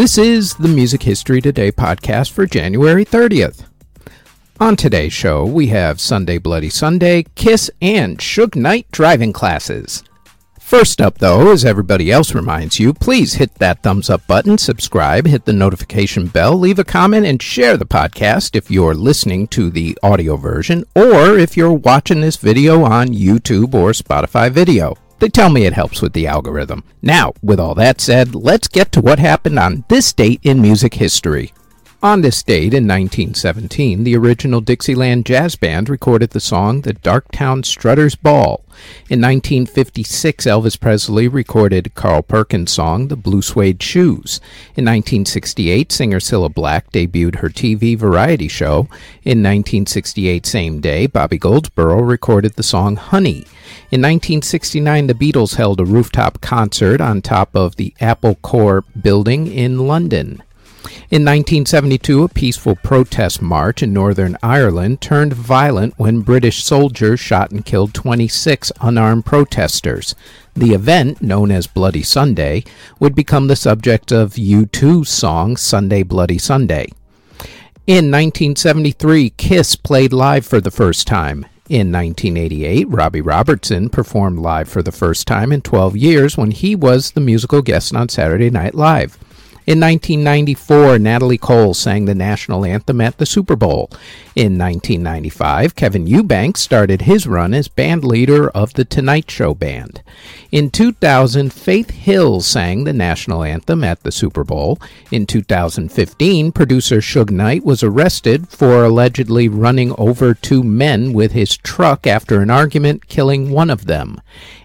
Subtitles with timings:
[0.00, 3.66] This is the Music History Today podcast for January 30th.
[4.58, 10.02] On today's show, we have Sunday Bloody Sunday, Kiss, and Suge Knight driving classes.
[10.58, 15.26] First up, though, as everybody else reminds you, please hit that thumbs up button, subscribe,
[15.26, 19.68] hit the notification bell, leave a comment, and share the podcast if you're listening to
[19.68, 24.96] the audio version or if you're watching this video on YouTube or Spotify video.
[25.20, 26.82] They tell me it helps with the algorithm.
[27.02, 30.94] Now, with all that said, let's get to what happened on this date in music
[30.94, 31.52] history.
[32.02, 37.62] On this date in 1917, the original Dixieland Jazz Band recorded the song The Darktown
[37.62, 38.64] Strutters Ball.
[39.10, 44.40] In 1956, Elvis Presley recorded Carl Perkins' song The Blue Suede Shoes.
[44.76, 48.88] In 1968, singer Cilla Black debuted her TV variety show.
[49.22, 53.44] In 1968, same day, Bobby Goldsboro recorded the song Honey.
[53.90, 59.48] In 1969, the Beatles held a rooftop concert on top of the Apple Corps building
[59.48, 60.42] in London.
[61.10, 67.50] In 1972, a peaceful protest march in Northern Ireland turned violent when British soldiers shot
[67.50, 70.14] and killed 26 unarmed protesters.
[70.54, 72.64] The event, known as Bloody Sunday,
[72.98, 76.86] would become the subject of U2's song Sunday Bloody Sunday.
[77.86, 81.44] In 1973, Kiss played live for the first time.
[81.68, 86.74] In 1988, Robbie Robertson performed live for the first time in 12 years when he
[86.74, 89.18] was the musical guest on Saturday Night Live.
[89.70, 93.88] In 1994, Natalie Cole sang the national anthem at the Super Bowl.
[94.34, 100.02] In 1995, Kevin Eubanks started his run as band leader of the Tonight Show Band.
[100.50, 104.80] In 2000, Faith Hill sang the national anthem at the Super Bowl.
[105.12, 111.56] In 2015, producer Suge Knight was arrested for allegedly running over two men with his
[111.56, 114.20] truck after an argument, killing one of them.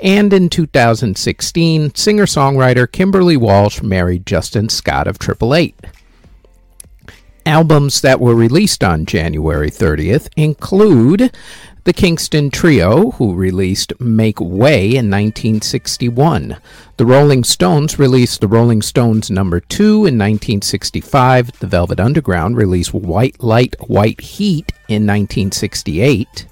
[0.00, 5.74] And in 2016, singer songwriter Kimberly Walsh married Justin Scott of Triple Eight.
[7.44, 11.32] Albums that were released on January 30th include
[11.84, 16.58] the Kingston Trio, who released Make Way in 1961.
[16.98, 21.58] The Rolling Stones released The Rolling Stones Number 2 in 1965.
[21.58, 26.46] The Velvet Underground released White Light, White Heat in 1968.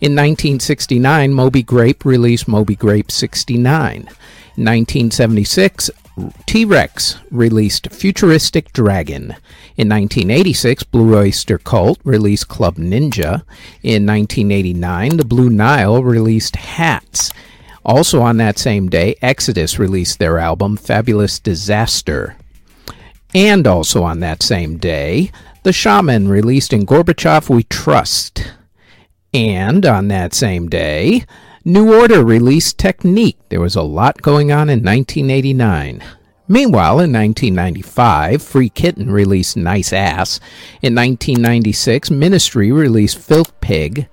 [0.00, 4.08] In 1969, Moby Grape released Moby Grape 69.
[4.56, 5.90] In 1976,
[6.46, 9.34] T Rex released Futuristic Dragon.
[9.76, 13.42] In 1986, Blue Oyster Cult released Club Ninja.
[13.82, 17.32] In 1989, the Blue Nile released Hats.
[17.84, 22.36] Also on that same day, Exodus released their album Fabulous Disaster.
[23.34, 25.32] And also on that same day,
[25.64, 28.53] The Shamen released In Gorbachev We Trust.
[29.34, 31.24] And on that same day,
[31.64, 33.36] New Order released Technique.
[33.48, 36.04] There was a lot going on in 1989.
[36.46, 40.38] Meanwhile, in 1995, Free Kitten released Nice Ass.
[40.82, 44.06] In 1996, Ministry released Filth Pig.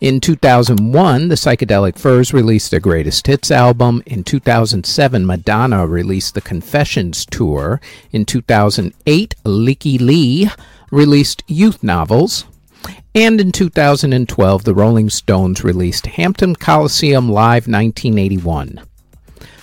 [0.00, 4.02] In 2001, the Psychedelic Furs released their greatest hits album.
[4.06, 7.80] In 2007, Madonna released the Confessions Tour.
[8.10, 10.48] In 2008, Lykke Li
[10.90, 12.44] released Youth Novels.
[13.14, 18.80] And in 2012, the Rolling Stones released Hampton Coliseum Live 1981.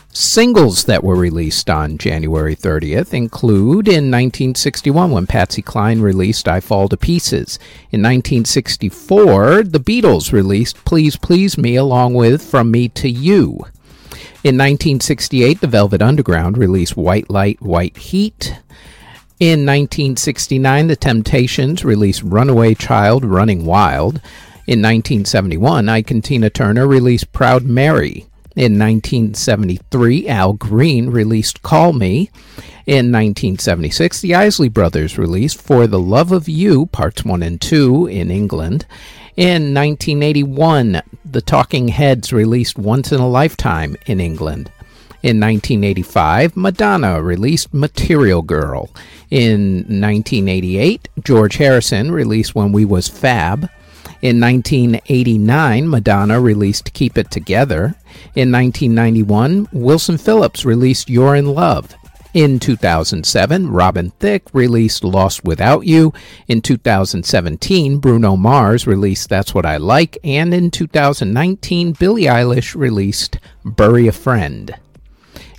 [0.10, 6.62] Singles that were released on January 30th include in 1961 when Patsy Cline released I
[6.62, 7.60] Fall to Pieces.
[7.92, 13.66] In 1964, the Beatles released Please Please Me along with From Me to You.
[14.46, 18.56] In 1968, the Velvet Underground released White Light, White Heat.
[19.38, 24.22] In 1969, The Temptations released Runaway Child, Running Wild.
[24.66, 28.28] In 1971, Ike and Tina Turner released Proud Mary.
[28.56, 32.30] In 1973, Al Green released Call Me.
[32.86, 38.08] In 1976, the Isley Brothers released For the Love of You, Parts 1 and 2
[38.08, 38.86] in England.
[39.36, 44.72] In 1981, the Talking Heads released Once in a Lifetime in England.
[45.26, 48.92] In 1985, Madonna released Material Girl.
[49.32, 53.68] In 1988, George Harrison released When We Was Fab.
[54.22, 57.96] In 1989, Madonna released Keep It Together.
[58.36, 61.96] In 1991, Wilson Phillips released You're in Love.
[62.36, 66.14] In 2007, Robin Thicke released Lost Without You.
[66.48, 70.20] In 2017, Bruno Mars released That's What I Like.
[70.24, 74.76] And in 2019, Billie Eilish released Bury a Friend.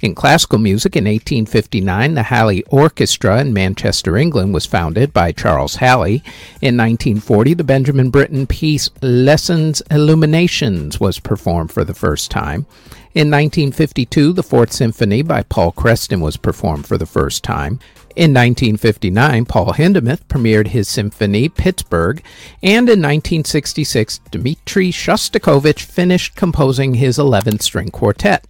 [0.02, 5.76] In classical music, in 1859, the Hallé Orchestra in Manchester, England was founded by Charles
[5.76, 6.22] Hallé.
[6.60, 9.48] In 1940, the Benjamin Britten piece Les
[9.90, 12.66] Illuminations was performed for the first time.
[13.14, 17.80] In 1952, the Fourth Symphony by Paul Creston was performed for the first time.
[18.14, 22.22] In 1959, Paul Hindemith premiered his symphony Pittsburgh,
[22.62, 28.44] and in 1966, Dmitri Shostakovich finished composing his 11th string quartet.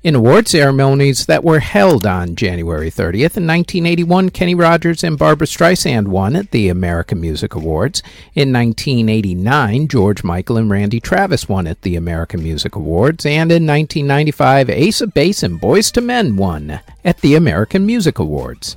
[0.00, 5.48] In award ceremonies that were held on January 30th, in 1981, Kenny Rogers and Barbra
[5.48, 8.00] Streisand won at the American Music Awards.
[8.32, 13.26] In 1989, George Michael and Randy Travis won at the American Music Awards.
[13.26, 18.20] And in 1995, Ace of Base and Boyz II Men won at the American Music
[18.20, 18.76] Awards.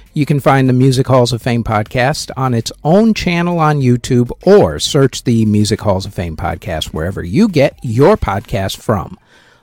[0.13, 4.29] You can find the Music Halls of Fame podcast on its own channel on YouTube
[4.45, 9.17] or search the Music Halls of Fame podcast wherever you get your podcast from.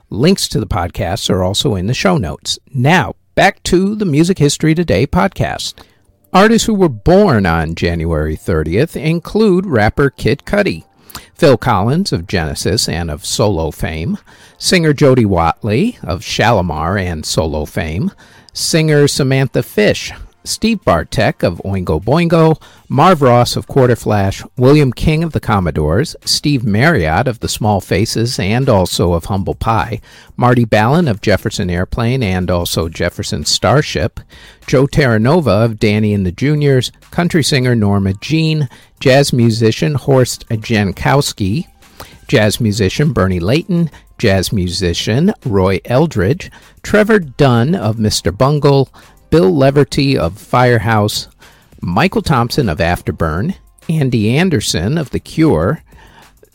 [0.08, 2.58] Links to the podcasts are also in the show notes.
[2.72, 5.74] Now, back to the Music History Today podcast.
[6.32, 10.86] Artists who were born on January 30th include rapper Kid Cudi,
[11.34, 14.16] Phil Collins of Genesis and of solo fame,
[14.56, 18.12] singer Jody Watley of Shalamar and solo fame,
[18.54, 20.10] singer Samantha Fish
[20.44, 26.64] Steve Bartek of Oingo Boingo, Marv Ross of Quarterflash, William King of the Commodores, Steve
[26.64, 30.00] Marriott of the Small Faces and also of Humble Pie,
[30.36, 34.20] Marty Balin of Jefferson Airplane and also Jefferson Starship,
[34.66, 38.68] Joe Terranova of Danny and the Juniors, country singer Norma Jean,
[39.00, 41.66] jazz musician Horst Jankowski,
[42.26, 46.50] jazz musician Bernie Leighton, jazz musician Roy Eldridge,
[46.82, 48.36] Trevor Dunn of Mr.
[48.36, 48.88] Bungle,
[49.30, 51.28] Bill Leverty of Firehouse,
[51.80, 53.56] Michael Thompson of Afterburn,
[53.88, 55.82] Andy Anderson of The Cure,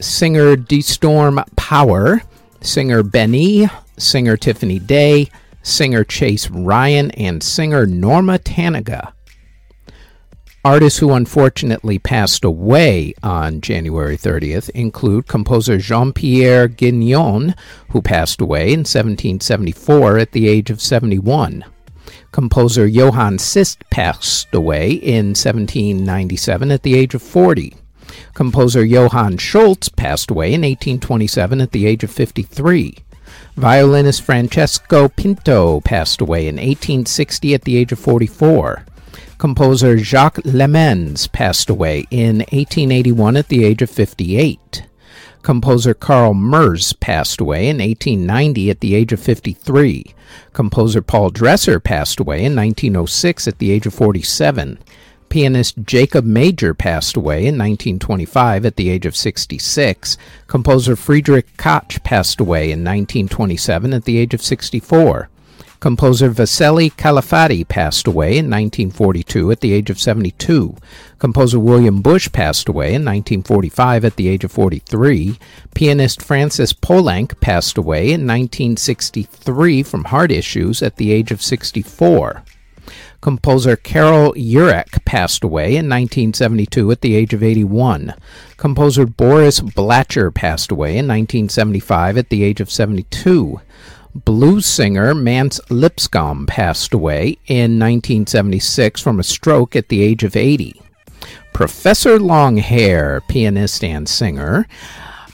[0.01, 2.23] singer DeStorm Power,
[2.61, 3.67] singer Benny,
[3.97, 5.29] singer Tiffany Day,
[5.61, 9.13] singer Chase Ryan, and singer Norma Tanega.
[10.65, 17.53] Artists who unfortunately passed away on January 30th include composer Jean Pierre Guignon,
[17.89, 21.65] who passed away in 1774 at the age of 71.
[22.31, 27.75] Composer Johann Sixt passed away in 1797 at the age of 40.
[28.33, 32.95] Composer Johann Schultze passed away in 1827 at the age of 53.
[33.55, 38.85] Violinist Francesco Pinto passed away in 1860 at the age of 44.
[39.37, 44.83] Composer Jacques Lemmens passed away in 1881 at the age of 58.
[45.43, 50.15] Composer Carl Merz passed away in 1890 at the age of 53.
[50.53, 54.79] Composer Paul Dresser passed away in 1906 at the age of 47.
[55.27, 60.17] Pianist Jacob Major passed away in 1925 at the age of 66.
[60.47, 65.29] Composer Friedrich Koch passed away in 1927 at the age of 64.
[65.83, 70.77] Composer Vasily Calafati passed away in 1942 at the age of 72.
[71.19, 75.37] Composer William Busch passed away in 1945 at the age of 43.
[75.75, 82.45] Pianist Francis Poulenc passed away in 1963 from heart issues at the age of 64.
[83.19, 88.13] Composer Carol Urek passed away in 1972 at the age of 81.
[88.55, 93.59] Composer Boris Blacher passed away in 1975 at the age of 72.
[94.15, 100.35] Blues singer Mance Lipscomb passed away in 1976 from a stroke at the age of
[100.35, 100.79] 80.
[101.51, 104.67] Professor Longhair, pianist and singer,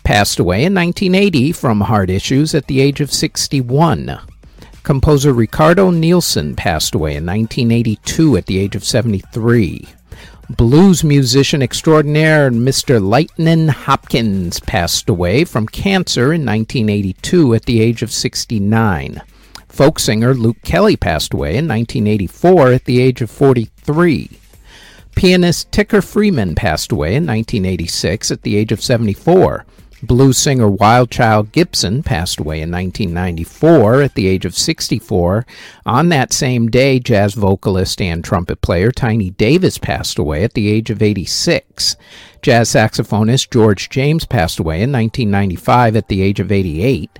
[0.05, 4.17] passed away in 1980 from heart issues at the age of 61.
[4.83, 9.89] Composer Riccardo Nielsen passed away in 1982 at the age of 73
[10.49, 12.99] blues musician extraordinaire Mr.
[12.99, 19.21] Lightnin' Hopkins passed away from cancer in 1982 at the age of 69.
[19.67, 24.31] Folk singer Luke Kelly passed away in 1984 at the age of 43.
[25.15, 29.65] Pianist Ticker Freeman passed away in 1986 at the age of 74.
[30.01, 35.45] Blues singer Wildchild Gibson passed away in 1994 at the age of 64.
[35.85, 40.69] On that same day, jazz vocalist and trumpet player Tiny Davis passed away at the
[40.69, 41.97] age of 86.
[42.41, 47.19] Jazz saxophonist George James passed away in 1995 at the age of 88.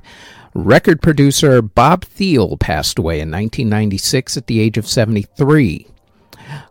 [0.54, 5.86] Record producer Bob Thiele passed away in 1996 at the age of 73.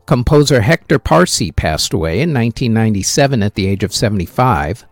[0.06, 4.86] Composer Hector Parsi passed away in 1997 at the age of 75.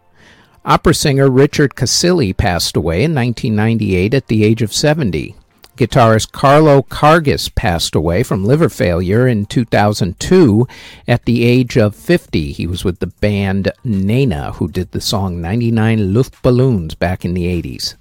[0.68, 5.36] Opera singer Richard Cassilly passed away in 1998 at the age of 70.
[5.76, 10.66] Guitarist Carlo Karges passed away from liver failure in 2002
[11.06, 12.50] at the age of 50.
[12.50, 17.44] He was with the band Nena, who did the song 99 Luftballons back in the
[17.44, 17.94] 80s.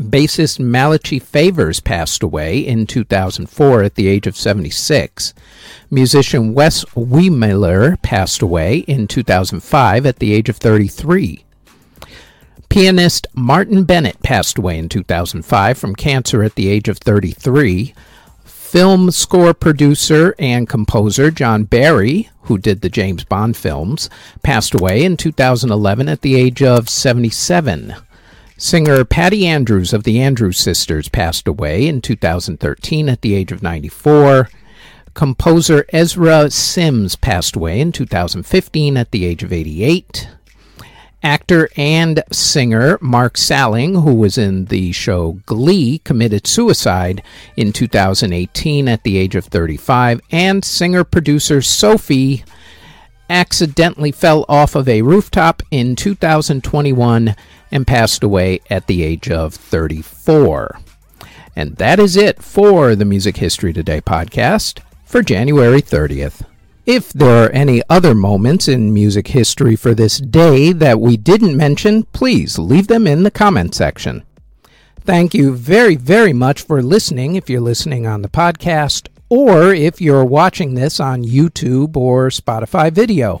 [0.00, 5.34] Bassist Malachi Favors passed away in 2004 at the age of 76.
[5.90, 11.44] Musician Wes Wiemiller passed away in 2005 at the age of 33.
[12.70, 17.92] Pianist Martin Bennett passed away in 2005 from cancer at the age of 33.
[18.44, 24.08] Film score producer and composer John Barry, who did the James Bond films,
[24.44, 27.96] passed away in 2011 at the age of 77.
[28.56, 33.64] Singer Patty Andrews of the Andrews Sisters passed away in 2013 at the age of
[33.64, 34.48] 94.
[35.14, 40.28] Composer Ezra Sims passed away in 2015 at the age of 88.
[41.22, 47.22] Actor and singer Mark Salling, who was in the show Glee, committed suicide
[47.56, 50.20] in 2018 at the age of 35.
[50.30, 52.44] And singer producer Sophie
[53.28, 57.36] accidentally fell off of a rooftop in 2021
[57.70, 60.80] and passed away at the age of 34.
[61.54, 66.44] And that is it for the Music History Today podcast for January 30th.
[66.92, 71.56] If there are any other moments in music history for this day that we didn't
[71.56, 74.24] mention, please leave them in the comment section.
[74.98, 80.00] Thank you very, very much for listening if you're listening on the podcast or if
[80.00, 83.40] you're watching this on YouTube or Spotify video.